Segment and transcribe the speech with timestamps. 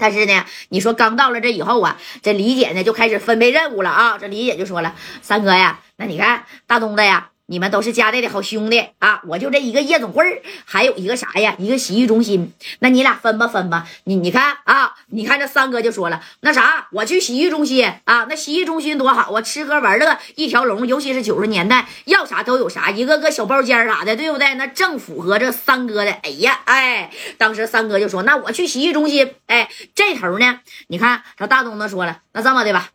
[0.00, 4.18] 但是呢，你说刚到了这以后啊，这李姐呢就开始分配任务了啊。
[4.18, 9.20] 这李姐就说了：“三哥呀，那你看大东子呀。”你们都是家里的好兄弟啊！
[9.26, 11.56] 我就这一个夜总会还有一个啥呀？
[11.58, 12.52] 一个洗浴中心。
[12.78, 13.88] 那你俩分吧，分吧。
[14.04, 20.86] 你你看啊，你看这三哥就说了，那啥，我去洗浴中心啊，那洗浴中心多好啊，吃喝玩乐一条龙。
[20.86, 24.54] 尤其是九十年代，要啥都有啥，一个个小包间啥的，对不对？
[24.54, 26.12] 那正符合这三哥的。
[26.22, 29.34] 哎呀，哎，当时三哥就说，那我去洗浴中心。
[29.46, 32.90] 哎，这头呢，你看这大东子说了，那这么的吧。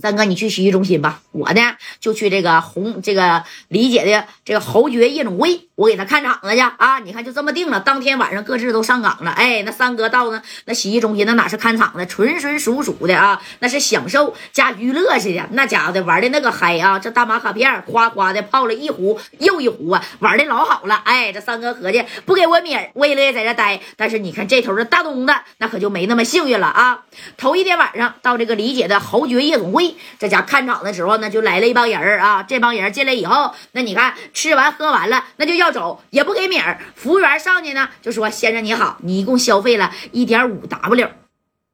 [0.00, 1.60] 三哥，你去洗浴中心吧，我呢
[2.00, 6.98] 就去这个红这个李姐的这个侯爵夜总会，我给他看场子去啊！
[7.00, 9.30] 你看就这么定了，当天晚上各自都上岗了。
[9.32, 16.98] 哎，那三哥到呢那洗浴中心，那哪是看场子，纯纯属属的啊，那是享受加娱乐似的，那家伙的玩的那个嗨啊！
[16.98, 20.94] 这大马卡片哗哗的泡了一壶又一壶啊，玩的老好了。
[21.04, 23.78] 哎，这三哥合计不给我米儿，我也乐意在这待。
[23.96, 27.02] 但是你看这头的大东子，那可就没那么幸运了啊！
[27.36, 29.89] 头一天晚上到这个李姐的侯爵夜总会。
[30.18, 32.42] 这家看场的时候呢，就来了一帮人啊。
[32.42, 36.80] 这帮人进来以后，那你看吃完喝完了，那就要走，也不给米儿。
[36.94, 41.10] 服务员上去呢，就说：“先生你好，你一共消费了一点五 W，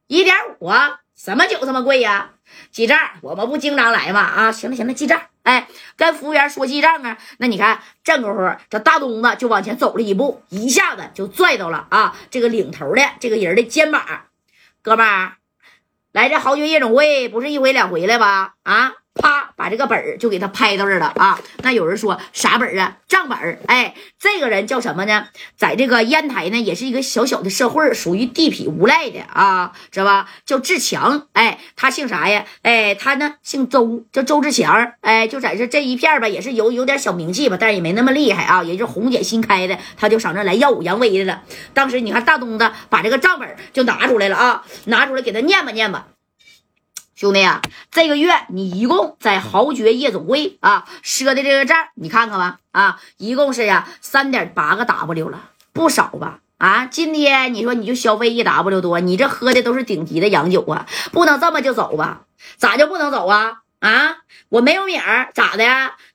[0.07, 0.99] 一点五啊？
[1.15, 2.31] 什么酒这么贵呀？
[2.71, 4.21] 记账，我们不经常来嘛？
[4.21, 5.21] 啊，行了行了，记账。
[5.43, 7.17] 哎，跟服务员说记账啊。
[7.39, 14.03] 那你看这功夫，这大东子就往前走了一步，一下子就拽到了啊这个领头的这个人的肩膀，
[14.81, 15.33] 哥们儿。
[16.17, 18.55] 来这豪爵夜总会不是一回两回了吧？
[18.63, 18.93] 啊！
[19.17, 21.39] 啪，把这个本儿就给他拍到这了啊！
[21.63, 22.97] 那有人说啥本儿啊？
[23.07, 23.59] 账本儿。
[23.67, 25.27] 哎，这个人叫什么呢？
[25.57, 30.29] 在这个烟台呢，也是一个小小的社会，属于地痞无赖的啊，知道吧？
[30.45, 31.27] 叫志强。
[31.33, 32.45] 哎，他姓啥呀？
[32.61, 34.93] 哎，他呢姓周，叫周志强。
[35.01, 41.41] 哎，就在这这一片吧，也是有有点小名气吧，但是也没那么厉害啊，也就是红姐新开的，他就上这来耀武扬威的了。
[41.73, 46.07] 当时你看大东子把这个账本就拿出来了啊，拿出来给他念吧念吧。
[47.17, 56.41] 兄弟啊，这个月你一共在豪爵夜总会啊赊的这个账，你看看吧啊，一共是呀三点八个 W 了，不少吧？
[56.59, 62.25] 啊，今天你说你就消费一 W 多，你这喝的都是顶级的洋酒啊，不能这么就走吧？
[62.57, 63.63] 咋就不能走啊？
[63.79, 64.17] 啊，
[64.49, 65.63] 我没有米儿，咋的？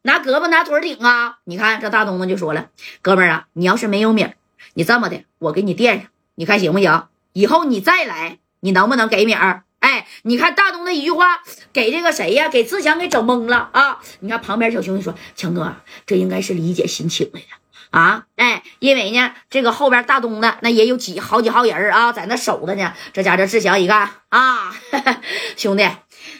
[0.02, 1.38] 拿胳膊拿腿顶啊？
[1.42, 2.68] 你看这大东子就说了，
[3.02, 4.34] 哥们儿啊，你要是没有米儿，
[4.74, 6.06] 你这么的，我给你垫上，
[6.36, 7.08] 你看行不行？
[7.32, 9.64] 以后你再来，你能不能给米儿？
[9.92, 12.48] 哎，你看大东的一句话，给这个谁呀？
[12.48, 13.98] 给志强给整懵了啊！
[14.20, 15.76] 你看旁边小兄弟说：“强哥，
[16.06, 17.46] 这应该是李姐新请来的
[17.90, 22.94] 啊！”哎，因为呢，这个后边大东的那也有几好几号人啊，在那守着呢。
[23.12, 24.74] 这家这志强一看啊，
[25.58, 25.86] 兄弟，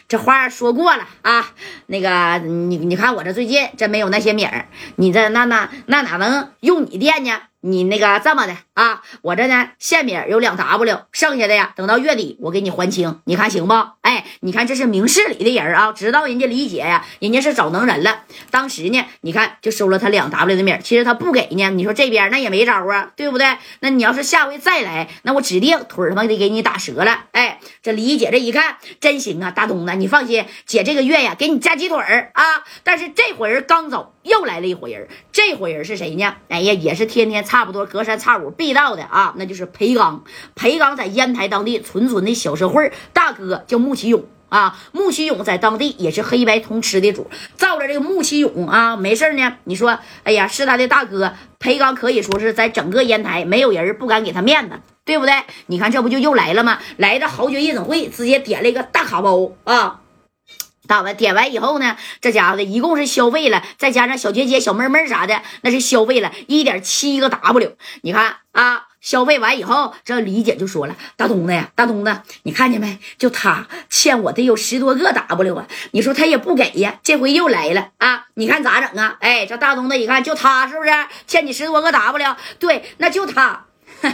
[0.07, 1.51] 这话说过了啊。
[1.85, 7.39] 那个你你看我这最近真没有那些米儿，你这那那那哪能用你店呢？
[7.65, 13.73] 你那个这么的啊，我这呢现米有两 W，剩下的呀等到月底我给你还清，你看行不？
[14.01, 18.23] 哎，你看这是明事理的人啊，知道人家李姐呀，人家是找能人了。
[18.51, 23.57] 当时呢，你看就收了他两 W 的米，其实他不给呢，你说这边那也没招啊，对不对？
[23.79, 27.27] 那你要是下回再来，那我指定腿他妈得给你打折了。
[27.31, 31.97] 哎，这李姐这一看真行啊，大东子你放心，姐这个月呀给你加鸡腿
[32.33, 32.43] 啊。
[32.83, 36.35] 但是这伙人刚走，又来了一伙人，这伙人是谁呢？
[36.49, 37.45] 哎呀，也是天天。
[37.53, 40.23] 差不多隔三差五必到的啊，那就是裴刚。
[40.55, 44.75] 裴刚在烟台当地纯纯的小社会大哥叫穆启勇啊。
[44.91, 47.29] 穆启勇在当地也是黑白通吃的主。
[47.55, 49.57] 照着这个穆启勇啊，没事呢。
[49.65, 55.35] 你说，哎呀，是他的大哥裴刚，可以说是在整个烟台没有人不敢给他面子，对不对？
[55.67, 56.79] 你看这不就又来了吗？
[56.97, 59.99] 来的豪爵夜总会，直接点了一个大卡包啊。
[60.93, 67.75] 打完点完以后呢，这家伙的一共是消费了，再加上小姐姐、小妹妹啥的，那是消费了一点七个 W。
[68.03, 72.99] 你看啊，消费完以后，这李姐就说了：“大东子呀，大东子，你看见没？
[73.17, 75.65] 就他欠我得有十多个 W 啊！
[75.93, 78.27] 你说他也不给呀，这回又来了啊！
[78.35, 79.17] 你看咋整啊？
[79.19, 80.91] 哎，这大东子一看，就他是不是
[81.25, 82.35] 欠你十多个 W？
[82.59, 83.65] 对，那就他。”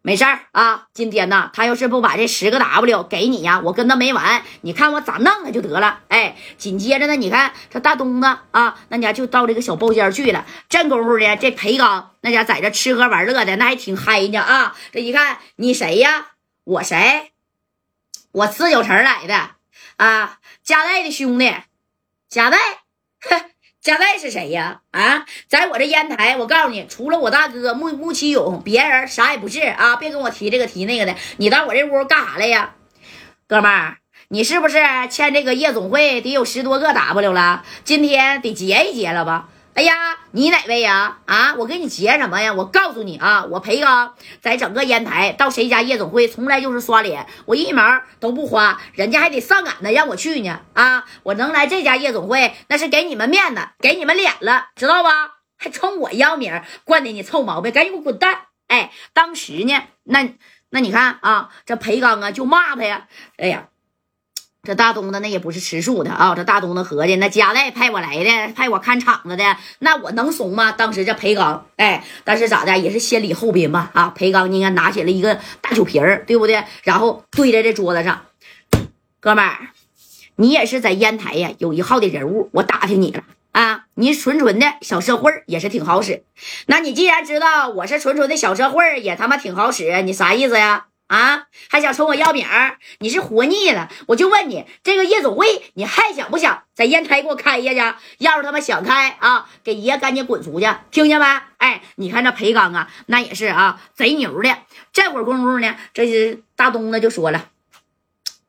[0.00, 4.42] 没事儿啊，今天呢，他要是不把这十个 W 给你呀，我跟他没完。
[4.62, 6.00] 你看我咋弄他就得了。
[6.08, 10.46] 哎，紧接着呢，你看这大东子啊，那家就到这个小包间去了。
[10.68, 14.76] 这功夫呢，这裴刚那家在这吃喝玩乐的，那还挺嗨呢啊。
[14.92, 16.28] 这一看你谁呀？
[16.64, 17.32] 我谁？
[18.32, 19.50] 我四九城来的
[19.96, 21.52] 啊，加代的兄弟，
[22.28, 22.56] 加代，
[23.20, 23.44] 哼。
[23.88, 24.82] 加代是谁呀？
[24.90, 29.96] 啊，在我这烟台，我告诉你，除了我大哥穆穆启勇，别人啥也不是啊！
[29.96, 31.14] 别跟我提这个提那个的。
[31.38, 32.74] 你到我这屋干啥来呀，
[33.46, 33.96] 哥们儿？
[34.28, 34.76] 你是不是
[35.08, 37.64] 欠这个夜总会得有十多个 W 了？
[37.82, 39.48] 今天得结一结了吧？
[39.78, 39.94] 哎呀，
[40.32, 41.18] 你哪位呀？
[41.24, 42.52] 啊，我给你结什么呀？
[42.52, 47.84] 我告诉你啊，我裴刚在整个烟台到谁家夜总会，从来就是刷脸，我一毛
[48.18, 50.62] 都不花，人家还得上赶的让我去呢。
[50.72, 55.10] 啊，我能来这家夜总会，那是给你们面子，给你们脸了，知道吧？
[55.56, 58.46] 还冲我要名，惯的你臭毛病，赶紧给我滚蛋！
[58.66, 60.28] 哎，当时呢，那
[60.70, 63.67] 那你看啊，这裴刚啊就骂他呀，哎呀。
[64.68, 66.34] 这大东子那也不是吃素的啊！
[66.36, 70.72] 这大东子合计，那家带派我来的，派我看场子的，那我能怂吗？
[70.72, 73.90] 当时这裴刚，哎，但是咋的，也是先礼后兵吧？
[73.94, 76.62] 啊，裴刚应该拿起了一个大酒瓶儿，对不对？
[76.82, 78.26] 然后对在这桌子上，
[79.20, 79.70] 哥们儿，
[80.36, 83.22] 你也是在烟台呀有一号的人物，我打听你了
[83.52, 83.86] 啊！
[83.94, 86.24] 你纯纯的小社会也是挺好使。
[86.66, 90.87] 那你既然知道我是纯纯的小社会也他妈挺好使，你啥意思呀？
[91.08, 92.78] 啊，还想冲我要名儿？
[93.00, 93.88] 你是活腻了？
[94.06, 97.96] 我就问你，这个夜总会你还想不想在烟台给我开下去？
[98.18, 101.26] 要是他妈想开啊，给爷赶紧滚出去，听见没？
[101.56, 104.54] 哎，你看这裴刚啊，那也是啊，贼牛的。
[104.92, 107.46] 这会儿功夫呢，这是大东子就说了：“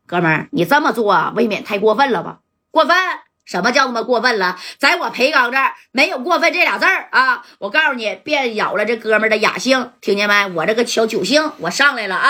[0.06, 2.40] 哥们儿，你这么做未免太过分了吧？
[2.72, 2.96] 过分。”
[3.50, 4.60] 什么叫他妈过分了？
[4.78, 7.44] 在我裴刚这儿没有过分这俩字儿啊！
[7.58, 10.52] 我告诉你，别咬了这哥们的雅兴，听见没？
[10.54, 12.30] 我这个小酒兴我上来了啊！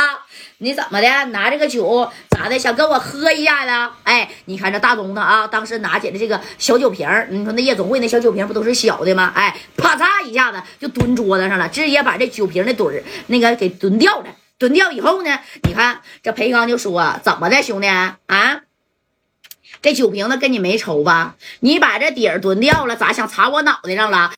[0.60, 1.26] 你怎么的？
[1.26, 2.58] 拿这个酒咋的？
[2.58, 3.94] 想跟我喝一下子？
[4.06, 9.30] 哎，你看这大东子啊，当时拿起了这个小酒瓶你说那夜总会那小酒瓶不都是小的吗？
[9.36, 14.28] 哎，啪嚓一下子就蹲桌子上了，直接把这酒瓶的墩儿那个给蹲掉了。
[14.58, 18.18] 蹲掉以后呢，你看这裴刚就说：“怎么的，兄弟啊？”
[19.82, 21.36] 这酒瓶子跟你没仇吧？
[21.62, 24.32] 你把这底儿蹲掉了，咋想插我脑袋上了？